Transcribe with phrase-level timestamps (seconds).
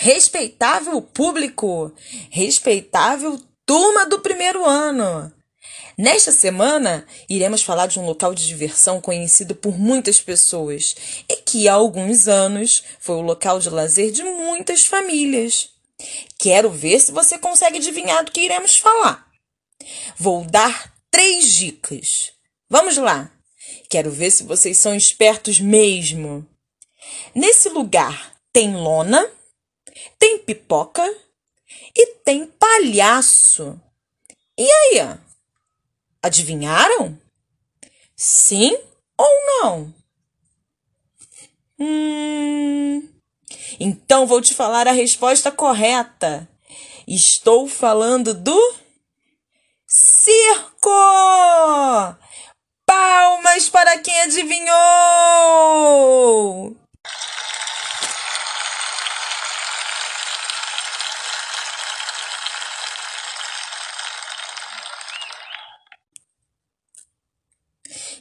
[0.00, 1.92] Respeitável público,
[2.30, 5.32] respeitável turma do primeiro ano.
[5.98, 10.94] Nesta semana, iremos falar de um local de diversão conhecido por muitas pessoas
[11.28, 15.70] e que há alguns anos foi o local de lazer de muitas famílias.
[16.38, 19.26] Quero ver se você consegue adivinhar do que iremos falar.
[20.16, 22.06] Vou dar três dicas.
[22.70, 23.32] Vamos lá!
[23.90, 26.46] Quero ver se vocês são espertos mesmo.
[27.34, 29.28] Nesse lugar tem lona,
[30.18, 31.02] tem pipoca
[31.94, 33.80] e tem palhaço.
[34.56, 35.18] E aí?
[36.22, 37.18] Adivinharam?
[38.16, 38.76] Sim
[39.16, 39.94] ou não?
[41.78, 43.08] Hum.
[43.78, 46.48] Então vou te falar a resposta correta.
[47.06, 48.74] Estou falando do
[49.86, 50.90] circo!
[52.84, 54.68] Palmas para quem adivinhou!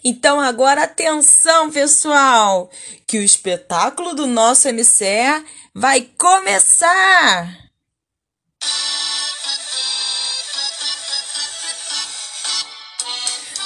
[0.10, 2.72] Então agora atenção, pessoal,
[3.06, 5.44] que o espetáculo do nosso MCE
[5.76, 7.58] vai começar.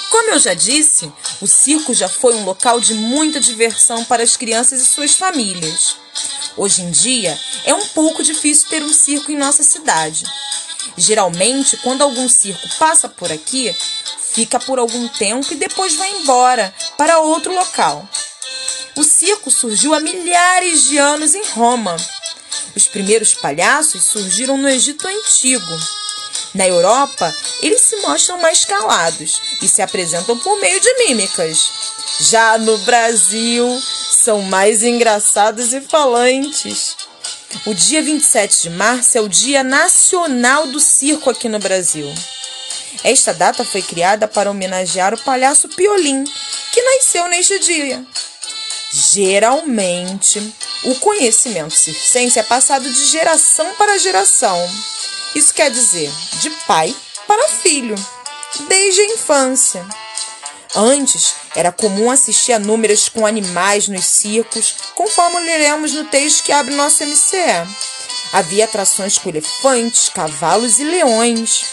[0.10, 4.36] Como eu já disse, o circo já foi um local de muita diversão para as
[4.36, 5.96] crianças e suas famílias.
[6.58, 10.26] Hoje em dia, é um pouco difícil ter um circo em nossa cidade.
[10.98, 13.76] Geralmente, quando algum circo passa por aqui,
[14.34, 18.08] fica por algum tempo e depois vai embora para outro local.
[18.96, 21.96] O circo surgiu há milhares de anos em Roma.
[22.76, 25.80] Os primeiros palhaços surgiram no Egito Antigo.
[26.54, 31.70] Na Europa, eles se mostram mais calados e se apresentam por meio de mímicas.
[32.20, 36.96] Já no Brasil, são mais engraçados e falantes.
[37.66, 42.14] O dia 27 de março é o Dia Nacional do Circo aqui no Brasil.
[43.04, 46.24] Esta data foi criada para homenagear o palhaço Piolim,
[46.72, 48.06] que nasceu neste dia.
[48.92, 54.58] Geralmente, o conhecimento circense é passado de geração para geração.
[55.34, 56.12] Isso quer dizer,
[56.42, 56.94] de pai
[57.28, 57.96] para filho,
[58.68, 59.86] desde a infância.
[60.76, 66.52] Antes, era comum assistir a números com animais nos circos, conforme leremos no texto que
[66.52, 67.68] abre nosso MCE.
[68.34, 71.66] Havia atrações com elefantes, cavalos e leões.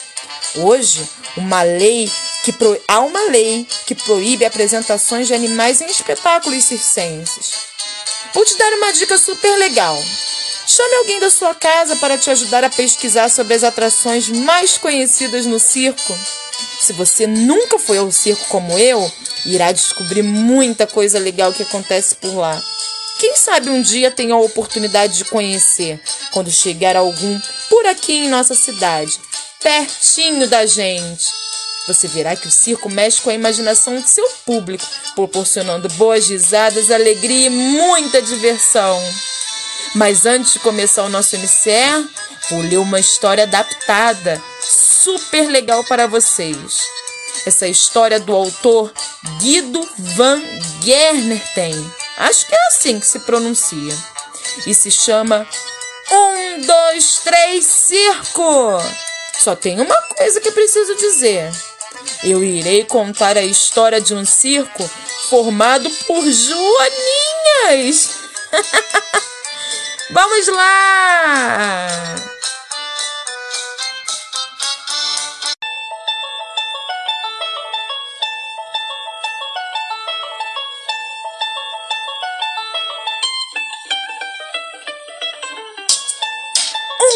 [0.56, 2.10] Hoje, uma lei
[2.42, 2.81] que pro...
[2.88, 7.53] há uma lei que proíbe apresentações de animais em espetáculos circenses.
[8.32, 9.97] Vou te dar uma dica super legal.
[10.66, 15.44] Chame alguém da sua casa para te ajudar a pesquisar sobre as atrações mais conhecidas
[15.44, 16.19] no circo.
[16.81, 19.10] Se você nunca foi ao circo como eu,
[19.44, 22.62] irá descobrir muita coisa legal que acontece por lá.
[23.19, 26.00] Quem sabe um dia tenha a oportunidade de conhecer
[26.31, 29.19] quando chegar algum por aqui em nossa cidade
[29.60, 31.26] pertinho da gente.
[31.86, 36.91] Você verá que o circo mexe com a imaginação de seu público, proporcionando boas risadas,
[36.91, 39.00] alegria e muita diversão.
[39.94, 42.08] Mas antes de começar o nosso MCE,
[42.50, 46.82] vou ler uma história adaptada, super legal para vocês.
[47.46, 48.92] Essa história do autor
[49.40, 50.42] Guido Van
[50.84, 51.92] Gernerten.
[52.19, 53.96] Acho que é assim que se pronuncia.
[54.66, 55.46] E se chama
[56.10, 59.07] Um, Dois, Três, Circo!
[59.38, 61.50] Só tem uma coisa que preciso dizer.
[62.25, 64.82] Eu irei contar a história de um circo
[65.28, 68.10] formado por joaninhas.
[70.10, 71.88] Vamos lá!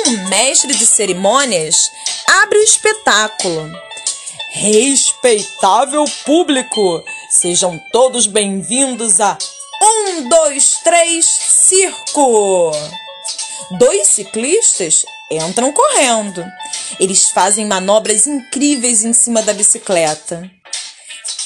[0.05, 1.91] Um mestre de cerimônias
[2.33, 3.71] abre o espetáculo.
[4.53, 9.37] Respeitável público, sejam todos bem-vindos a
[9.83, 12.73] Um, Dois, Três Circo!
[13.79, 16.45] Dois ciclistas entram correndo.
[16.99, 20.51] Eles fazem manobras incríveis em cima da bicicleta.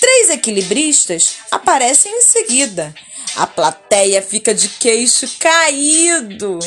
[0.00, 2.94] Três equilibristas aparecem em seguida.
[3.34, 6.58] A plateia fica de queixo caído.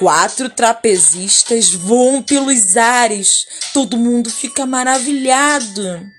[0.00, 3.46] Quatro trapezistas voam pelos ares.
[3.74, 6.10] Todo mundo fica maravilhado.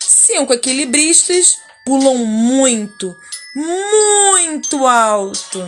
[0.00, 3.16] Cinco equilibristas pulam muito,
[3.54, 5.64] muito alto.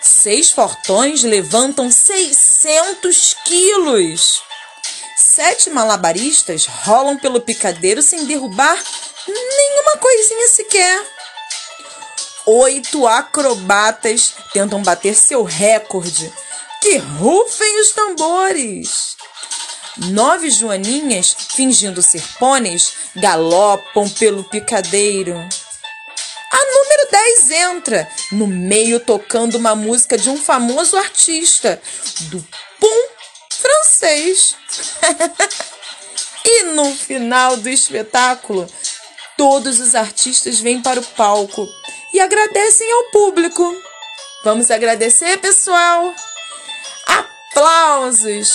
[0.00, 4.40] Seis fortões levantam 600 quilos.
[5.14, 8.82] Sete malabaristas rolam pelo picadeiro sem derrubar
[9.28, 11.15] nenhuma coisinha sequer.
[12.48, 16.32] Oito acrobatas tentam bater seu recorde
[16.80, 19.16] que rufem os tambores.
[20.12, 25.36] Nove joaninhas, fingindo ser pôneis, galopam pelo picadeiro.
[25.36, 31.82] A número 10 entra, no meio tocando uma música de um famoso artista,
[32.30, 32.46] do
[32.78, 33.08] Pum
[33.50, 34.54] francês.
[36.44, 38.70] e no final do espetáculo,
[39.36, 41.66] todos os artistas vêm para o palco
[42.12, 43.74] e agradecem ao público.
[44.44, 46.14] Vamos agradecer, pessoal?
[47.06, 48.50] Aplausos!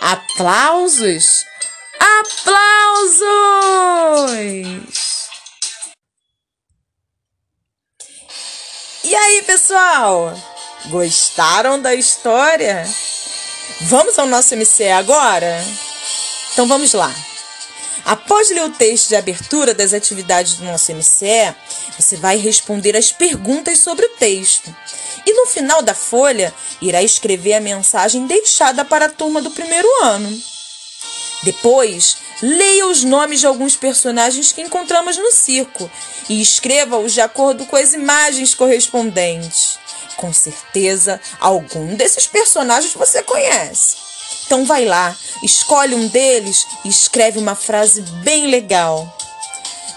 [0.00, 1.44] Aplausos!
[2.20, 3.24] Aplausos!
[9.02, 10.34] E aí, pessoal?
[10.86, 12.84] Gostaram da história?
[13.82, 15.64] Vamos ao nosso MC agora?
[16.52, 17.12] Então vamos lá.
[18.04, 21.54] Após ler o texto de abertura das atividades do nosso MCE,
[21.98, 24.74] você vai responder as perguntas sobre o texto.
[25.24, 26.52] E no final da folha,
[26.82, 30.42] irá escrever a mensagem deixada para a turma do primeiro ano.
[31.44, 35.90] Depois, leia os nomes de alguns personagens que encontramos no circo
[36.28, 39.78] e escreva-os de acordo com as imagens correspondentes.
[40.16, 43.96] Com certeza, algum desses personagens você conhece.
[44.46, 49.12] Então vai lá, escolhe um deles e escreve uma frase bem legal.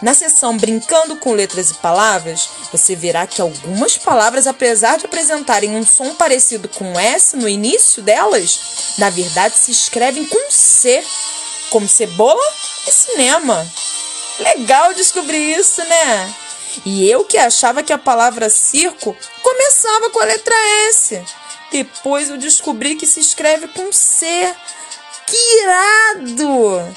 [0.01, 5.75] Na seção Brincando com Letras e Palavras, você verá que algumas palavras, apesar de apresentarem
[5.75, 11.03] um som parecido com S no início delas, na verdade se escrevem com C,
[11.71, 12.43] como cebola
[12.87, 13.67] e cinema.
[14.39, 16.35] Legal descobrir isso, né?
[16.85, 20.55] E eu que achava que a palavra circo começava com a letra
[20.89, 21.23] S.
[21.71, 24.25] Depois eu descobri que se escreve com C.
[25.25, 26.95] Que irado!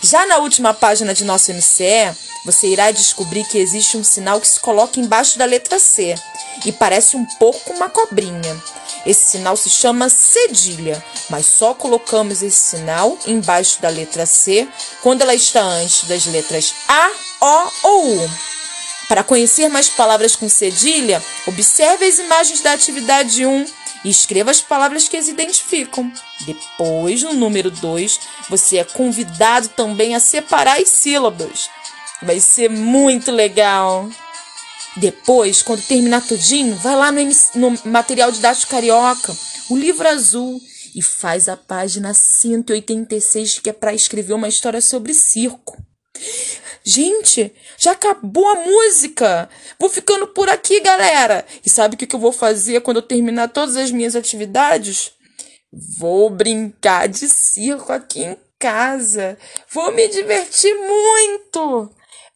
[0.00, 2.14] Já na última página de nosso MCE,
[2.44, 6.14] você irá descobrir que existe um sinal que se coloca embaixo da letra C
[6.64, 8.62] e parece um pouco uma cobrinha.
[9.04, 14.68] Esse sinal se chama cedilha, mas só colocamos esse sinal embaixo da letra C
[15.02, 17.10] quando ela está antes das letras A,
[17.40, 18.30] O ou U.
[19.08, 23.66] Para conhecer mais palavras com cedilha, observe as imagens da atividade 1
[24.04, 26.12] e escreva as palavras que as identificam.
[26.44, 31.68] Depois, no número 2, você é convidado também a separar as sílabas.
[32.22, 34.08] Vai ser muito legal.
[34.96, 37.22] Depois, quando terminar tudinho, vai lá no,
[37.54, 39.36] no material didático carioca,
[39.68, 40.60] o livro azul,
[40.94, 45.76] e faz a página 186, que é para escrever uma história sobre circo.
[46.88, 49.50] Gente, já acabou a música.
[49.76, 51.44] Vou ficando por aqui, galera.
[51.64, 55.10] E sabe o que eu vou fazer quando eu terminar todas as minhas atividades?
[55.98, 59.36] Vou brincar de circo aqui em casa.
[59.68, 61.90] Vou me divertir muito.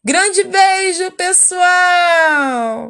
[0.05, 2.89] Grande beijo, pessoal!